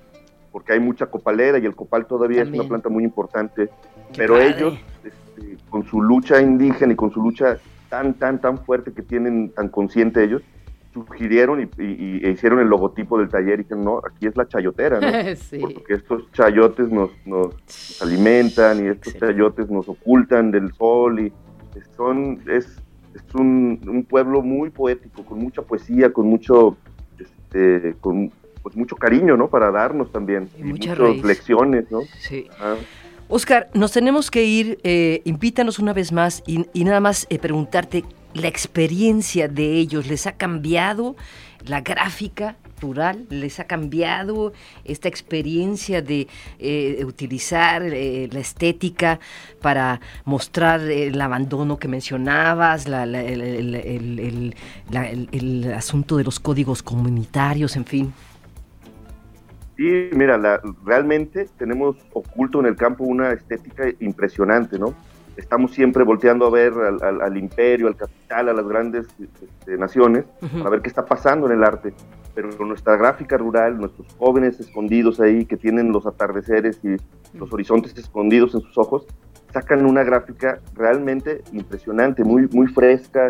[0.52, 3.70] porque hay mucha copalera y el copal todavía es una planta muy importante,
[4.18, 7.58] pero ellos este, con su lucha indígena y con su lucha
[7.90, 10.42] tan, tan, tan fuerte que tienen, tan consciente ellos,
[10.94, 15.08] sugirieron y, hicieron el logotipo del taller y dijeron, no, aquí es la chayotera, ¿no?
[15.62, 17.56] Porque estos chayotes nos, nos,
[18.02, 21.34] alimentan y estos chayotes nos ocultan del sol y
[21.96, 22.82] son, es,
[23.16, 26.78] es un, pueblo muy poético, con mucha poesía, con mucho,
[27.20, 29.50] este, con pues, mucho cariño, ¿no?
[29.50, 30.50] Para darnos también.
[30.58, 32.02] Y, muchas lecciones, ¿no?
[32.20, 32.48] Sí.
[33.30, 38.04] Oscar, nos tenemos que ir, eh, invítanos una vez más y, nada más eh, preguntarte
[38.34, 41.16] la experiencia de ellos, ¿les ha cambiado
[41.66, 43.26] la gráfica rural?
[43.30, 44.54] ¿Les ha cambiado
[44.86, 46.28] esta experiencia de
[46.60, 49.20] eh, utilizar eh, la estética
[49.62, 54.54] para mostrar el abandono que mencionabas, el,
[55.76, 58.14] asunto de los códigos comunitarios, en fin?
[59.78, 64.94] Sí, mira, realmente tenemos oculto en el campo una estética impresionante, ¿no?
[65.42, 70.26] Estamos siempre volteando a ver al, imperio, al capital, a las grandes este, naciones,
[70.64, 71.94] a ver qué está pasando en el arte.
[72.34, 76.96] Pero nuestra gráfica rural, nuestros jóvenes escondidos ahí, que tienen los atardeceres y
[77.38, 79.06] los horizontes escondidos en sus ojos,
[79.52, 83.30] sacan una gráfica realmente impresionante, muy, muy fresca.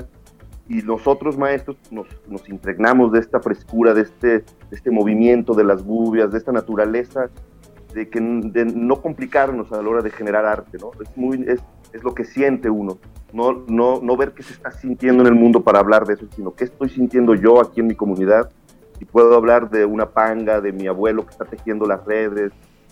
[0.70, 5.64] Y nosotros, maestros, nos, nos impregnamos de esta frescura, de este, de este movimiento, de
[5.64, 7.30] las gubias, de esta naturaleza
[7.94, 10.92] de, que, de no complicarnos a la hora de generar arte, ¿no?
[11.02, 11.62] Es, muy, es,
[11.94, 12.98] es lo que siente uno,
[13.34, 16.26] no, no, no ver qué se está sintiendo en el mundo para hablar de eso,
[16.36, 18.52] sino qué estoy sintiendo yo aquí en mi comunidad.
[19.00, 22.52] Y puedo hablar de una panga, de mi abuelo que está tejiendo las redes,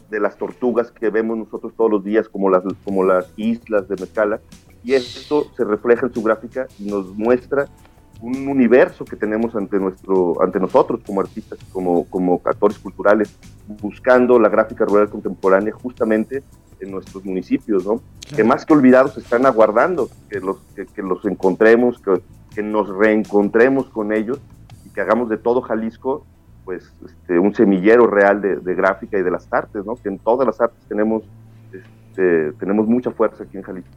[0.10, 3.96] de las tortugas que vemos nosotros todos los días como las, como las islas de
[3.96, 4.40] Mezcala.
[4.84, 7.68] Y esto se refleja en su gráfica y nos muestra
[8.22, 14.40] un universo que tenemos ante, nuestro, ante nosotros como artistas, como, como actores culturales, buscando
[14.40, 16.44] la gráfica rural contemporánea justamente
[16.80, 18.02] en nuestros municipios, ¿no?
[18.36, 22.22] Que más que olvidados están aguardando que los, que, los encontremos, que,
[22.54, 24.40] que, nos reencontremos con ellos
[24.86, 26.26] y que hagamos de todo Jalisco
[26.66, 29.96] pues este, un semillero real de, de, gráfica y de las artes, ¿no?
[29.96, 31.24] Que en todas las artes tenemos,
[31.74, 33.90] este, tenemos mucha fuerza aquí en Jalisco.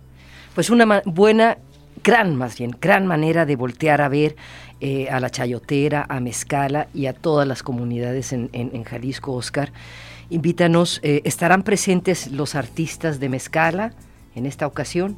[0.54, 1.58] Pues una buena
[2.02, 4.36] gran, más bien, gran manera de voltear a ver
[4.80, 9.72] eh, a la Chayotera, a Mezcala y a todas las comunidades en, Jalisco, Oscar.
[10.30, 13.92] Invítanos, eh, ¿estarán presentes los artistas de Mezcala
[14.34, 15.16] en esta ocasión?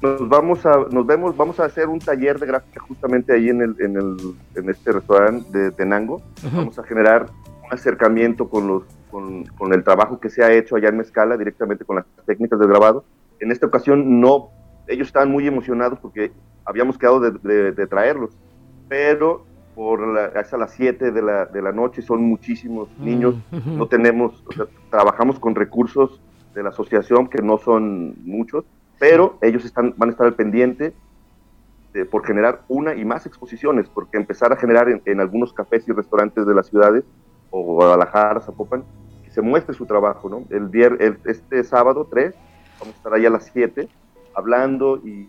[0.00, 3.62] Nos vamos a, nos vemos, vamos a hacer un taller de gráfica justamente ahí en,
[3.62, 4.16] el, en, el,
[4.56, 6.22] en este restaurante de Tenango.
[6.52, 7.26] Vamos a generar
[7.64, 11.36] un acercamiento con, los, con, con el trabajo que se ha hecho allá en Mezcala,
[11.36, 13.04] directamente con las técnicas de grabado.
[13.38, 14.50] En esta ocasión no
[14.86, 16.32] ellos estaban muy emocionados porque
[16.64, 18.30] habíamos quedado de, traerlos,
[18.88, 23.34] pero por hasta las 7 de la, de la noche son muchísimos mm, niños,
[23.66, 24.44] no tenemos,
[24.90, 26.20] trabajamos con recursos
[26.54, 28.64] de la asociación que no son muchos,
[28.98, 30.92] pero ellos están, van a estar al pendiente
[31.92, 35.92] de, por generar una y más exposiciones, porque empezar a generar en, algunos cafés y
[35.92, 37.04] restaurantes de las ciudades,
[37.50, 38.84] o Guadalajara, Zapopan,
[39.24, 40.44] que se muestre su trabajo, ¿no?
[40.50, 42.34] El, el este sábado 3,
[42.80, 43.88] vamos a estar ahí a las 7,
[44.34, 45.28] hablando y,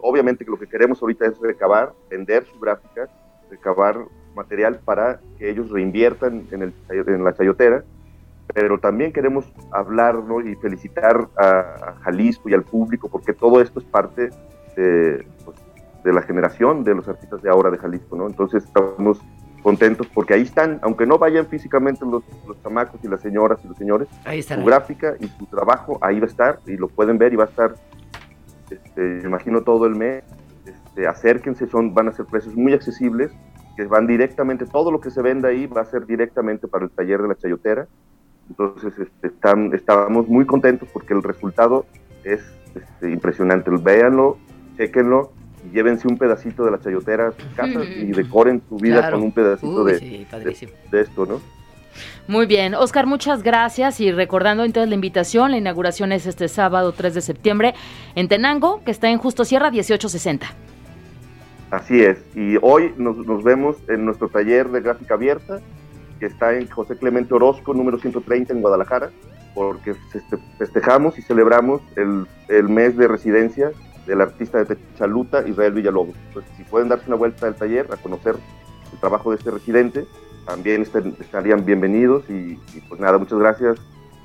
[0.00, 3.08] obviamente que lo que queremos ahorita es recabar, vender su gráfica,
[3.50, 3.98] recabar
[4.34, 7.84] material para que ellos reinviertan en, el, en la chayotera,
[8.52, 13.86] pero también queremos hablar y felicitar a, Jalisco y al público porque todo esto es
[13.86, 14.30] parte
[14.76, 15.56] de, pues,
[16.02, 18.26] de la generación de los artistas de ahora de Jalisco, ¿no?
[18.26, 19.20] Entonces estamos
[19.62, 23.68] contentos porque ahí están, aunque no vayan físicamente los, los chamacos y las señoras y
[23.68, 24.08] los señores,
[24.60, 27.44] su gráfica y su trabajo ahí va a estar y lo pueden ver y va
[27.44, 27.74] a estar
[28.70, 30.24] este, imagino todo el mes,
[30.94, 33.32] este, acérquense, son, van a ser precios muy accesibles,
[33.76, 36.90] que van directamente, todo lo que se venda ahí va a ser directamente para el
[36.92, 37.88] taller de la chayotera.
[38.48, 41.84] Entonces este, están, estábamos muy contentos porque el resultado
[42.22, 42.40] es
[42.76, 43.70] este, impresionante.
[43.72, 44.38] Véanlo,
[44.76, 45.32] chequenlo
[45.66, 49.22] y llévense un pedacito de la chayotera a sus casas y decoren su vida con
[49.22, 51.40] un pedacito de, de, esto, ¿no?
[52.28, 56.92] Muy bien, Oscar, muchas gracias y recordando entonces la invitación, la inauguración es este sábado
[56.92, 57.74] 3 de septiembre
[58.14, 60.54] en Tenango, que está en Justo Sierra 1860.
[61.74, 65.60] Así es, y hoy nos, vemos en nuestro taller de gráfica abierta,
[66.20, 69.10] que está en José Clemente Orozco, número 130 en Guadalajara,
[69.56, 69.96] porque
[70.56, 73.72] festejamos y celebramos el, el mes de residencia
[74.06, 76.14] del artista de Techaluta, Israel Villalobos.
[76.28, 78.36] Entonces, si pueden darse una vuelta al taller a conocer
[78.92, 80.06] el trabajo de este residente,
[80.46, 80.86] también
[81.18, 82.56] estarían bienvenidos y,
[82.88, 83.80] pues nada, muchas gracias,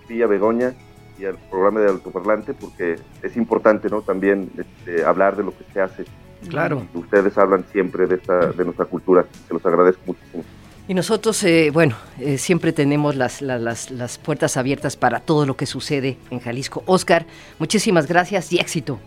[0.08, 0.76] Pilla Begoña
[1.18, 4.04] y al programa de Altoparlante, porque es importante, ¿no?
[4.04, 6.06] También este, hablar de lo que se hace.
[6.48, 6.88] Claro.
[6.94, 10.44] Ustedes hablan siempre de, esta, de nuestra cultura, se los agradezco muchísimo.
[10.88, 15.56] Y nosotros, eh, bueno, eh, siempre tenemos las, las, las, puertas abiertas para todo lo
[15.56, 16.82] que sucede en Jalisco.
[16.88, 17.28] Oscar,
[17.60, 19.00] muchísimas gracias y éxito.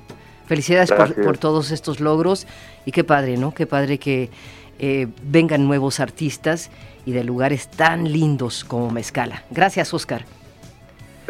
[0.46, 2.46] Felicidades por, por, todos estos logros
[2.84, 3.52] y qué padre, ¿no?
[3.52, 4.30] Qué padre que
[4.78, 6.70] eh, vengan nuevos artistas
[7.04, 9.44] y de lugares tan lindos como Mezcala.
[9.50, 10.24] Gracias, Oscar.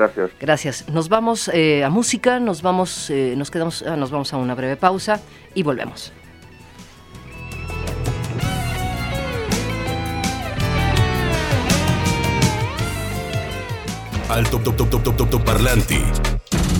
[0.02, 0.30] Gracias.
[0.40, 0.88] Gracias.
[0.88, 4.54] Nos vamos eh, a música, nos vamos, eh, nos quedamos, ah, nos vamos a una
[4.54, 5.20] breve pausa
[5.54, 6.12] y volvemos.
[14.28, 16.00] Alto top top top top top, top parlante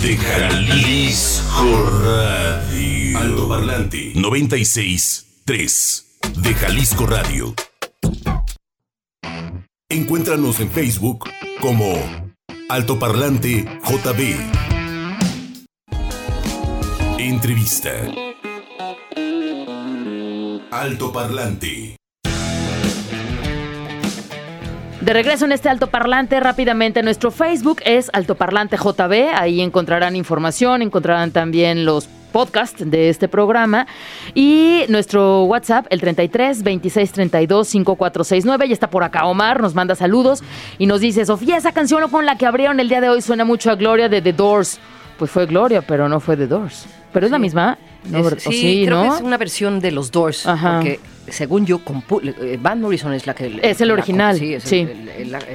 [0.01, 1.63] de Jalisco
[2.05, 3.19] Radio.
[3.19, 7.55] Alto parlante 96 3 de Jalisco Radio.
[9.91, 11.29] Encuéntranos en Facebook
[11.61, 12.32] como
[12.73, 14.35] Altoparlante JB.
[17.19, 17.91] Entrevista.
[20.71, 21.99] Altoparlante.
[25.03, 29.35] De regreso en este altoparlante, rápidamente nuestro Facebook es Altoparlante JB.
[29.35, 33.87] Ahí encontrarán información, encontrarán también los podcast de este programa.
[34.35, 38.69] Y nuestro WhatsApp, el 33 26 32 5469.
[38.69, 40.43] Ya está por acá Omar, nos manda saludos
[40.79, 43.45] y nos dice: Sofía, esa canción con la que abrieron el día de hoy suena
[43.45, 44.81] mucho a Gloria de The Doors.
[45.19, 46.87] Pues fue Gloria, pero no fue The Doors.
[47.13, 47.79] Pero es la misma.
[48.39, 50.45] Sí, creo que es una versión de los Doors.
[50.45, 51.81] Porque según yo,
[52.23, 53.61] eh, Van Morrison es la que...
[53.63, 54.59] Es el original, sí.
[54.61, 54.89] sí.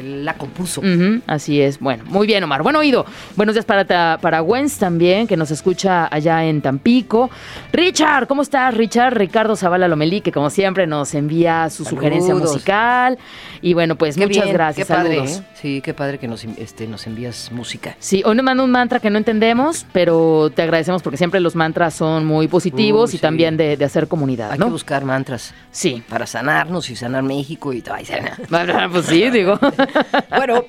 [0.04, 0.82] la compuso.
[1.28, 1.80] así es.
[1.80, 2.64] Bueno, muy bien, Omar.
[2.64, 3.06] Buen oído.
[3.36, 4.44] Buenos días para, para
[4.80, 7.30] también, que nos escucha allá en Tampico.
[7.74, 9.16] Richard, ¿cómo estás, Richard?
[9.16, 13.18] Ricardo Zavala Lomelí, que como siempre nos envía su sugerencia musical.
[13.62, 14.88] Y bueno, pues muchas gracias.
[14.88, 15.42] Qué padre, ¿eh?
[15.56, 17.96] Sí, qué padre que nos, este, nos envías música.
[18.00, 21.56] Sí, hoy nos manda un mantra que no entendemos, pero te agradecemos porque siempre los
[21.56, 24.52] mantras son muy positivos y también de, hacer comunidad.
[24.52, 25.54] Hay que buscar mantras.
[25.72, 26.04] Sí.
[26.08, 27.96] Para sanarnos y sanar México y todo.
[28.92, 29.60] pues sí, digo.
[30.30, 30.66] bueno,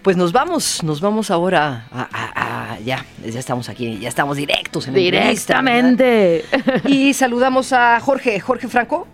[0.00, 4.94] pues nos vamos, nos vamos ahora a, ya, ya estamos aquí, ya estamos directos en
[4.94, 6.46] Directamente.
[6.86, 9.06] y saludamos a Jorge, Jorge Franco.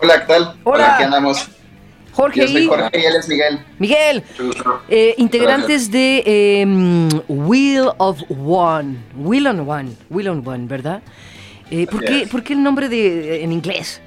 [0.00, 0.54] Hola, ¿qué tal?
[0.62, 1.48] Hola, aquí andamos.
[2.14, 2.40] Jorge.
[2.42, 3.64] Yo soy Jorge y él es Miguel.
[3.78, 4.24] Miguel,
[4.88, 6.66] eh, integrantes de eh,
[7.28, 8.98] Wheel of One.
[9.16, 9.96] Wheel on One.
[10.10, 11.02] Wheel on One, ¿verdad?
[11.70, 14.00] Eh, ¿por, qué, ¿por, qué, el nombre de, en inglés?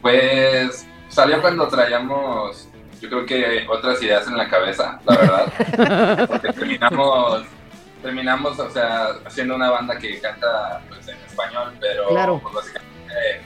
[0.00, 2.68] Pues salió cuando traíamos,
[3.00, 6.26] yo creo que otras ideas en la cabeza, la verdad.
[6.28, 7.42] Porque terminamos,
[8.00, 12.40] terminamos, o sea, haciendo una banda que canta pues, en español, pero claro.
[12.42, 13.42] pues, básicamente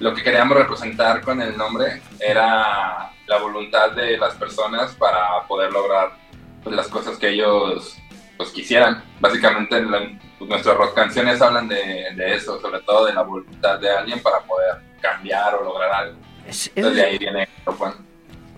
[0.00, 5.70] lo que queríamos representar con el nombre era la voluntad de las personas para poder
[5.72, 6.12] lograr
[6.64, 7.96] pues, las cosas que ellos
[8.36, 9.04] pues, quisieran.
[9.20, 9.80] Básicamente
[10.38, 14.22] pues, nuestras rock canciones hablan de, de eso, sobre todo de la voluntad de alguien
[14.22, 16.18] para poder cambiar o lograr algo.
[16.46, 17.46] Entonces de ahí viene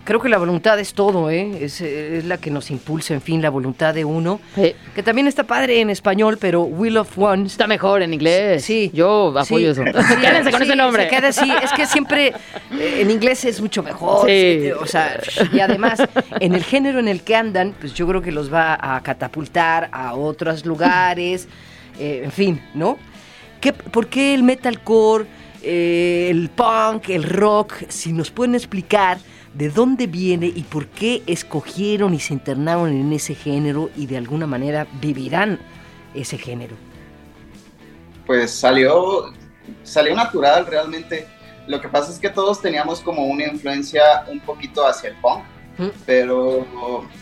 [0.04, 1.58] Creo que la voluntad es todo, ¿eh?
[1.60, 1.80] Es,
[2.24, 4.40] la que nos impulsa, en fin, la voluntad de uno.
[4.56, 7.46] Que también está padre en español, pero Will of One.
[7.46, 8.64] Está mejor en inglés.
[8.64, 8.90] Sí.
[8.92, 9.84] Yo apoyo eso.
[10.20, 11.04] Quédense con ese nombre.
[11.04, 11.48] Se queda así.
[11.62, 12.28] Es que siempre
[12.72, 14.28] eh, en inglés es mucho mejor.
[14.28, 14.72] Sí.
[14.72, 15.20] O sea,
[15.52, 16.02] y además,
[16.40, 19.88] en el género en el que andan, pues yo creo que los va a catapultar
[19.92, 21.46] a otros lugares.
[22.00, 22.98] Eh, en fin, ¿no?
[23.60, 25.26] ¿Qué, ¿Por qué el metalcore?
[25.62, 29.18] Eh, el punk, el rock, si nos pueden explicar
[29.54, 34.16] de dónde viene y por qué escogieron y se internaron en ese género y de
[34.16, 35.58] alguna manera vivirán
[36.14, 36.76] ese género.
[38.26, 39.32] Pues salió,
[39.82, 41.26] salió natural realmente.
[41.66, 45.44] Lo que pasa es que todos teníamos como una influencia un poquito hacia el punk.
[46.04, 46.66] pero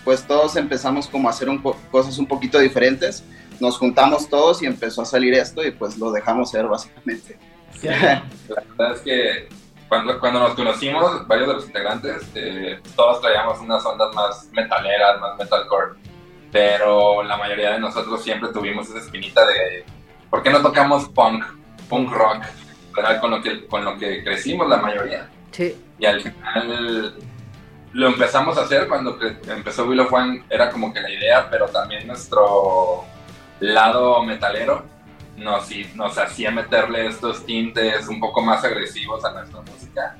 [0.04, 1.48] pues todos empezamos como a hacer
[1.90, 3.24] cosas un poquito diferentes.
[3.60, 7.38] Nos juntamos todos y empezó a salir esto y pues lo dejamos ser básicamente.
[7.82, 8.22] La
[8.76, 9.59] verdad es que
[9.90, 15.20] cuando, cuando nos conocimos, varios de los integrantes, eh, todos traíamos unas ondas más metaleras,
[15.20, 15.94] más metalcore,
[16.52, 19.84] pero la mayoría de nosotros siempre tuvimos esa espinita de
[20.30, 21.44] ¿por qué no tocamos punk,
[21.88, 22.44] punk rock?
[23.20, 25.28] Con lo, que, con lo que crecimos la mayoría.
[25.50, 25.76] Sí.
[25.98, 27.16] Y al final
[27.92, 32.06] lo empezamos a hacer cuando empezó Willow One, era como que la idea, pero también
[32.06, 33.04] nuestro
[33.58, 34.84] lado metalero
[35.40, 40.16] nos, nos hacía meterle estos tintes un poco más agresivos a nuestra música.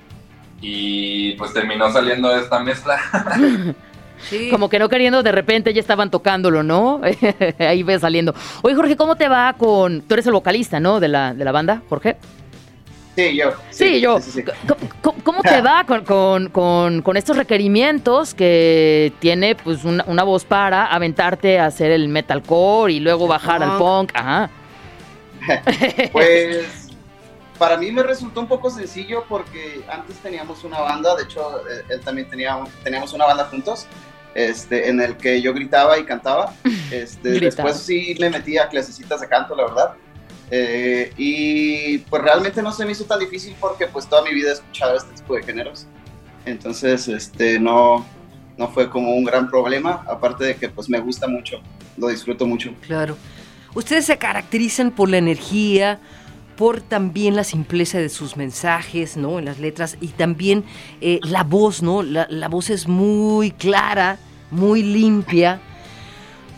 [0.61, 2.99] Y pues terminó saliendo esta mezcla.
[4.51, 7.01] Como que no queriendo, de repente ya estaban tocándolo, ¿no?
[7.59, 8.35] Ahí ve saliendo.
[8.63, 10.03] Oye, Jorge, ¿cómo te va con.
[10.03, 11.01] Tú eres el vocalista, ¿no?
[11.01, 12.17] De la, de la banda, Jorge.
[13.17, 13.53] Sí, yo.
[13.71, 14.19] Sí, yo.
[15.03, 21.91] ¿Cómo, te va con, estos requerimientos que tiene pues una, voz para aventarte a hacer
[21.91, 24.13] el metalcore y luego bajar al punk?
[24.15, 24.51] Ajá.
[26.13, 26.89] pues
[27.59, 31.85] para mí me resultó un poco sencillo porque antes teníamos una banda, de hecho eh,
[31.91, 33.87] él también tenía, teníamos una banda juntos.
[34.33, 36.55] Este, en el que yo gritaba y cantaba.
[36.91, 39.95] Este, después sí me metí a clasecitas de canto, la verdad.
[40.51, 44.51] Eh, y pues realmente no se me hizo tan difícil porque pues toda mi vida
[44.51, 45.87] he escuchado este tipo de géneros.
[46.45, 48.05] Entonces, este, no,
[48.57, 51.61] no fue como un gran problema, aparte de que pues me gusta mucho,
[51.97, 52.75] lo disfruto mucho.
[52.81, 53.17] Claro.
[53.75, 56.01] Ustedes se caracterizan por la energía,
[56.57, 59.39] por también la simpleza de sus mensajes, ¿no?
[59.39, 60.65] En las letras y también
[61.01, 62.03] eh, la voz, ¿no?
[62.03, 64.19] La, la voz es muy clara,
[64.51, 65.61] muy limpia.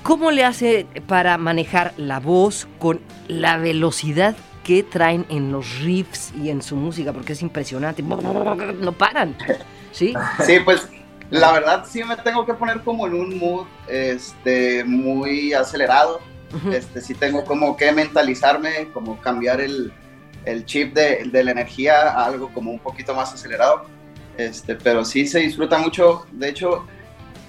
[0.03, 6.33] ¿Cómo le hace para manejar la voz con la velocidad que traen en los riffs
[6.43, 7.13] y en su música?
[7.13, 8.03] Porque es impresionante.
[8.03, 9.37] No paran.
[9.93, 10.15] ¿Sí?
[10.45, 10.89] Sí, pues
[11.31, 16.21] la verdad sí me tengo que poner como en un mood este, muy acelerado.
[16.73, 19.93] Este, sí tengo como que mentalizarme, como cambiar el,
[20.45, 23.87] el chip de, de, la energía a algo como un poquito más acelerado.
[24.37, 26.27] Este, pero sí se disfruta mucho.
[26.33, 26.87] De hecho,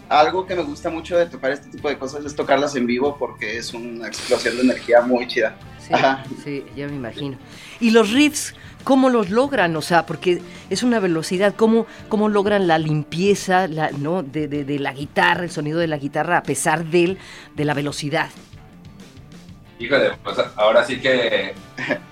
[0.10, 3.18] algo que me gusta mucho de tocar este tipo de cosas es tocarlas en vivo
[3.18, 5.56] porque es una explosión de energía muy chida.
[5.80, 5.94] Sí,
[6.44, 7.38] sí, ya me imagino.
[7.80, 9.76] ¿Y los riffs, cómo los logran?
[9.76, 14.24] O sea, porque es una velocidad, ¿cómo, cómo logran la limpieza la, ¿no?
[14.24, 17.18] de, de, la guitarra, el sonido de la guitarra a pesar de,
[17.56, 18.30] de la velocidad?
[19.84, 21.54] Híjole, pues ahora sí que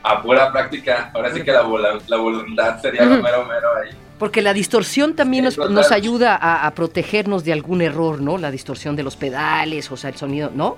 [0.03, 1.63] a pura práctica, ahora sí que la,
[2.05, 3.91] la voluntad sería lo mero mero ahí.
[4.19, 8.37] Porque la distorsión también nos, ayuda a, protegernos de algún error, ¿no?
[8.37, 10.75] La distorsión de los pedales, o sea, el sonido, ¿no?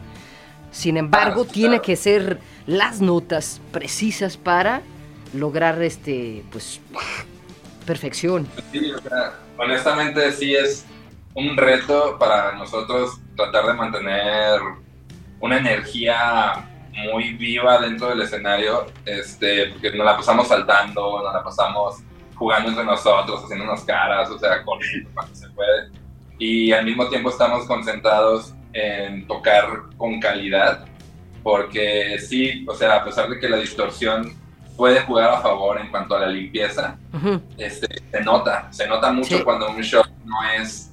[0.72, 4.84] Sin embargo, tiene que ser las notas precisas para
[5.34, 6.80] lograr este, pues,
[7.88, 8.48] perfección.
[8.72, 10.86] Sí, o sea, honestamente sí es
[11.34, 14.62] un reto para nosotros tratar de mantener
[15.42, 21.44] una energía muy viva dentro del escenario, este, porque nos la pasamos saltando, nos la
[21.44, 21.98] pasamos
[22.36, 25.90] jugando entre nosotros, haciendo unas caras, o sea, corriendo cuando se puede.
[26.40, 30.86] Y al mismo tiempo estamos concentrados en tocar con calidad,
[31.42, 34.34] porque sí, o sea, a pesar de que la distorsión
[34.76, 36.98] puede jugar a favor en cuanto a la limpieza,
[37.58, 40.93] este, se nota, se nota mucho cuando un show no es,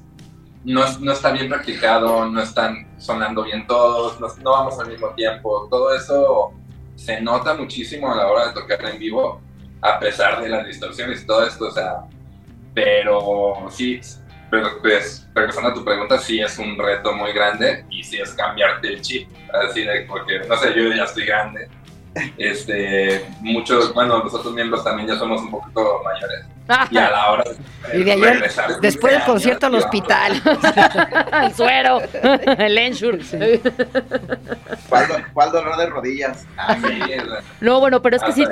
[0.65, 5.09] no, no, está bien practicado, no están sonando bien todos, no, no vamos al mismo
[5.11, 6.53] tiempo, todo eso
[6.97, 9.41] se nota muchísimo a la hora de tocar en vivo
[9.81, 12.03] a pesar de las distorsiones y todo esto, o sea,
[12.75, 14.01] pero sí,
[14.51, 18.33] pero pues, regresando a tu pregunta, sí es un reto muy grande y sí es
[18.35, 19.29] cambiarte el chip,
[19.67, 21.69] así de, porque, no sé, yo ya estoy grande,
[22.37, 26.45] este, muchos, bueno, los otros miembros también ya somos un poquito mayores.
[26.91, 27.45] Y a la hora
[27.93, 30.33] de, regresar, después del concierto al hospital.
[31.43, 32.01] el suero,
[32.59, 33.61] el ensure.
[34.89, 36.47] ¿Cuál, dolor de rodillas?
[36.57, 36.77] Ah,
[37.61, 38.45] no, bueno, pero es que sí.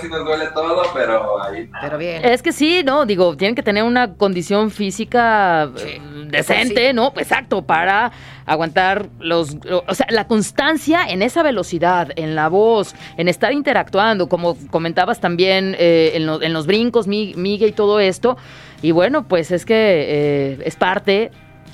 [0.00, 1.70] sí nos duele todo, pero ahí.
[1.80, 2.24] Pero bien.
[2.24, 3.06] Es que sí, ¿no?
[3.06, 7.12] Digo, tienen que tener una condición física eh, decente, ¿no?
[7.16, 8.10] Exacto, para
[8.46, 9.56] aguantar los,
[9.86, 15.20] o sea, la constancia en esa velocidad, en la voz, en estar interactuando, como comentabas
[15.20, 18.36] también eh, en, en, los brincos, Miguel y todo esto.
[18.82, 21.30] Y bueno, pues es que eh, es parte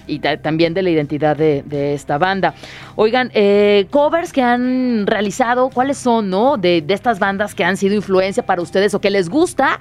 [0.07, 2.55] y también de la identidad de, esta banda.
[2.97, 6.57] Oigan, eh, covers que han realizado, ¿cuáles son, no?
[6.57, 9.79] De, de, estas bandas que han sido influencia para ustedes o que les gusta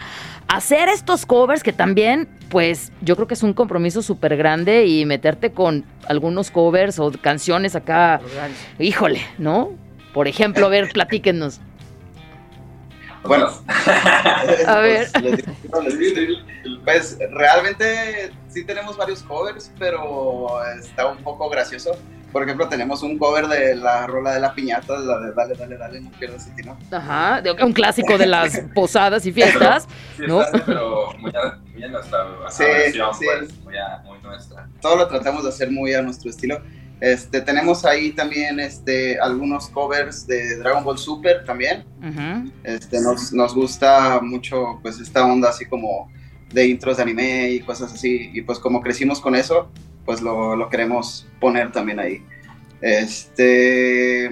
[0.48, 5.06] hacer estos covers que también, pues yo creo que es un compromiso súper grande y
[5.06, 8.20] meterte con algunos covers o canciones acá,
[8.80, 9.72] híjole, ¿no?
[10.14, 11.62] Por ejemplo, a ver, platíquenos.
[13.24, 13.50] Bueno,
[14.68, 15.08] a ver.
[15.70, 16.38] Pues,
[16.84, 21.98] pues realmente sí tenemos varios covers, pero está un poco gracioso.
[22.32, 25.78] Por ejemplo, tenemos un cover de la rola de la piñata, la de Dale, Dale,
[25.78, 26.78] Dale, no quiero decir no.
[26.90, 29.86] Ajá, un clásico de las posadas y fiestas,
[30.16, 30.42] sí, ¿no?
[30.66, 33.26] pero muy a, muy nuestra sí, versión, sí.
[33.26, 33.74] Pues, muy,
[34.06, 34.70] muy nuestra.
[34.80, 36.62] Todo lo tratamos de hacer muy a nuestro estilo.
[37.02, 41.84] Este, tenemos ahí también este, algunos covers de Dragon Ball Super también.
[42.64, 46.10] este, nos, nos, gusta mucho pues esta onda así como
[46.54, 48.30] de intros de anime y cosas así.
[48.34, 49.70] Y pues como crecimos con eso,
[50.06, 52.24] pues lo, lo queremos poner también ahí.
[52.82, 54.30] Este,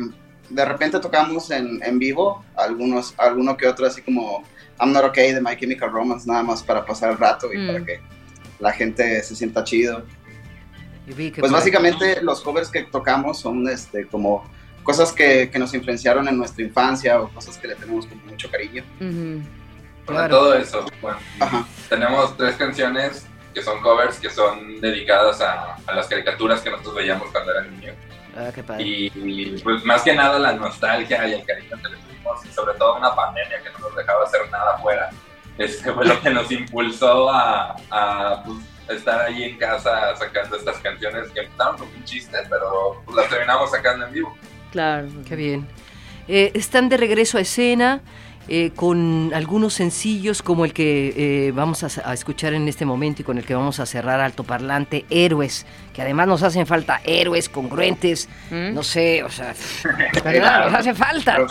[0.49, 4.43] de repente tocamos en, en, vivo algunos, alguno que otro así como
[4.79, 7.67] I'm Not Okay de My Chemical Romance, nada más para pasar el rato y mm.
[7.67, 7.99] para que
[8.59, 10.03] la gente se sienta chido.
[11.39, 14.47] Pues básicamente los covers que tocamos son este, como
[14.83, 18.49] cosas que, que, nos influenciaron en nuestra infancia o cosas que le tenemos con mucho
[18.49, 18.83] cariño.
[20.29, 20.85] Todo eso.
[21.01, 21.17] Bueno,
[21.89, 26.95] tenemos tres canciones que son covers que son dedicadas a, a, las caricaturas que nosotros
[26.95, 27.95] veíamos cuando eran niños.
[28.37, 28.83] Ah, qué padre.
[28.83, 32.75] Y, pues más que nada la nostalgia y el cariño que le tuvimos y sobre
[32.75, 35.09] todo una pandemia que no nos dejaba hacer nada afuera.
[35.57, 38.59] Este fue lo que nos impulsó a, a pues,
[38.97, 43.29] estar ahí en casa sacando estas canciones que empezaron como un chiste, pero pues, las
[43.29, 44.37] terminamos sacando en vivo.
[44.71, 45.07] Claro.
[45.27, 45.67] Qué bien.
[46.27, 48.01] Eh, están de regreso a escena.
[48.51, 53.25] Eh, con algunos sencillos como el que eh, vamos a, escuchar en este momento y
[53.25, 58.27] con el que vamos a cerrar altoparlante, Héroes, que además nos hacen falta héroes congruentes,
[58.49, 58.73] ¿Mm?
[58.73, 59.53] no sé, o sea,
[60.65, 61.45] nos hace falta.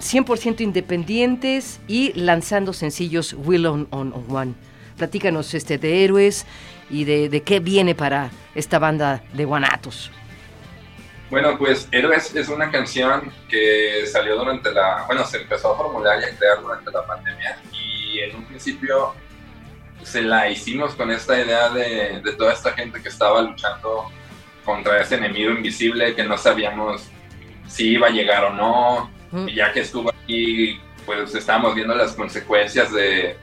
[0.00, 4.52] 100% independientes y lanzando sencillos Will on, on, One.
[4.96, 6.46] Platícanos este, de héroes
[6.90, 10.10] y de, qué viene para esta banda de Guanatos.
[11.30, 16.20] Bueno, pues Héroes es una canción que salió durante la, bueno, se empezó a formular
[16.20, 19.12] y a crear durante la pandemia y en un principio
[20.04, 24.08] se la hicimos con esta idea de, de toda esta gente que estaba luchando
[24.64, 27.08] contra ese enemigo invisible que no sabíamos
[27.66, 29.10] si iba a llegar o no,
[29.46, 33.36] y ya que estuvo aquí, pues estábamos viendo las consecuencias de,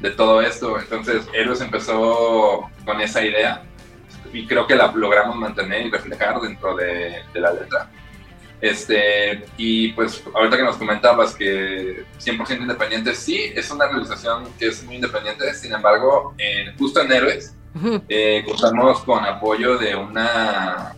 [0.00, 0.78] de todo esto.
[0.78, 3.62] Entonces, Héroes empezó con esa idea
[4.32, 7.90] y creo que la logramos mantener y reflejar dentro de, de, la letra.
[8.60, 14.68] Este, y pues ahorita que nos comentabas que 100% independiente, sí, es una realización que
[14.68, 16.34] es muy independiente, sin embargo,
[16.76, 17.54] justo en Héroes,
[18.08, 20.94] eh, contamos con apoyo de una,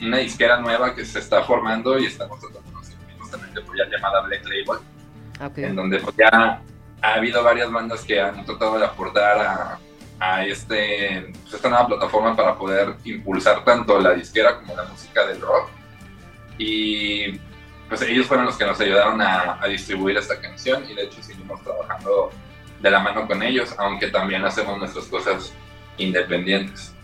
[0.00, 2.62] una disquera nueva que se está formando y estamos tratando
[3.66, 4.80] pues, ya llamada Black Label,
[5.56, 6.62] en donde pues, ya
[7.02, 9.78] ha habido varias bandas que han tratado de aportar a,
[10.22, 15.26] a este, pues, esta nueva plataforma para poder impulsar tanto la disquera como la música
[15.26, 15.68] del rock.
[16.58, 17.40] Y
[17.88, 21.20] pues ellos fueron los que nos ayudaron a, a, distribuir esta canción y de hecho
[21.22, 22.30] seguimos trabajando
[22.80, 25.52] de la mano con ellos, aunque también hacemos nuestras cosas
[25.98, 26.94] independientes.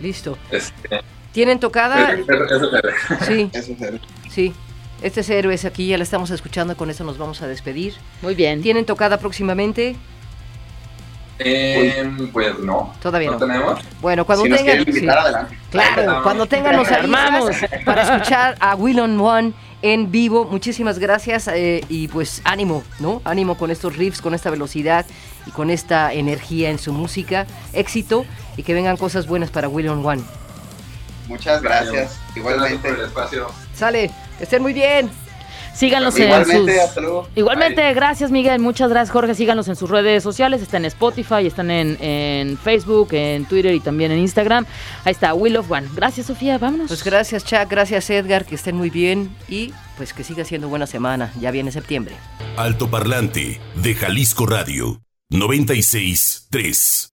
[0.00, 0.38] Listo.
[0.50, 1.02] Este,
[1.32, 2.16] ¿Tienen tocada?
[3.26, 3.50] sí.
[4.30, 4.54] sí.
[5.02, 7.94] Este es Héroes aquí, ya la estamos escuchando, con eso nos vamos a despedir.
[8.22, 8.62] Muy bien.
[8.62, 9.96] ¿Tienen tocada próximamente?
[11.38, 12.94] Eh, pues no.
[13.02, 13.38] Todavía no.
[13.38, 13.80] tenemos?
[14.00, 14.84] Bueno, cuando tengan.
[15.70, 19.52] Claro, cuando tengan los armamos para escuchar a Will on One
[19.82, 20.44] en vivo.
[20.44, 23.20] Muchísimas gracias eh, y pues ánimo, ¿no?
[23.24, 25.04] Ánimo con estos riffs, con esta velocidad
[25.46, 27.46] y con esta energía en su música.
[27.72, 28.24] Éxito
[28.56, 30.22] y que vengan cosas buenas para Will on One.
[31.28, 32.18] Muchas gracias.
[32.36, 32.88] Igualmente.
[32.88, 33.46] Por el espacio.
[33.74, 35.10] Sale, que estén muy bien.
[35.74, 37.28] Síganlos Igualmente, en sus...
[37.34, 41.70] Igualmente, gracias Miguel, muchas gracias Jorge, síganlos en sus redes sociales, están en Spotify, están
[41.70, 44.66] en, Facebook, en Twitter y también en Instagram.
[45.04, 45.88] Ahí está, Will of One.
[45.94, 46.88] Gracias Sofía, vámonos.
[46.88, 50.86] Pues gracias Chuck, gracias Edgar, que estén muy bien y pues que siga siendo buena
[50.86, 52.14] semana, ya viene septiembre.
[52.56, 55.00] Alto Parlante de Jalisco Radio
[55.30, 57.11] 96 3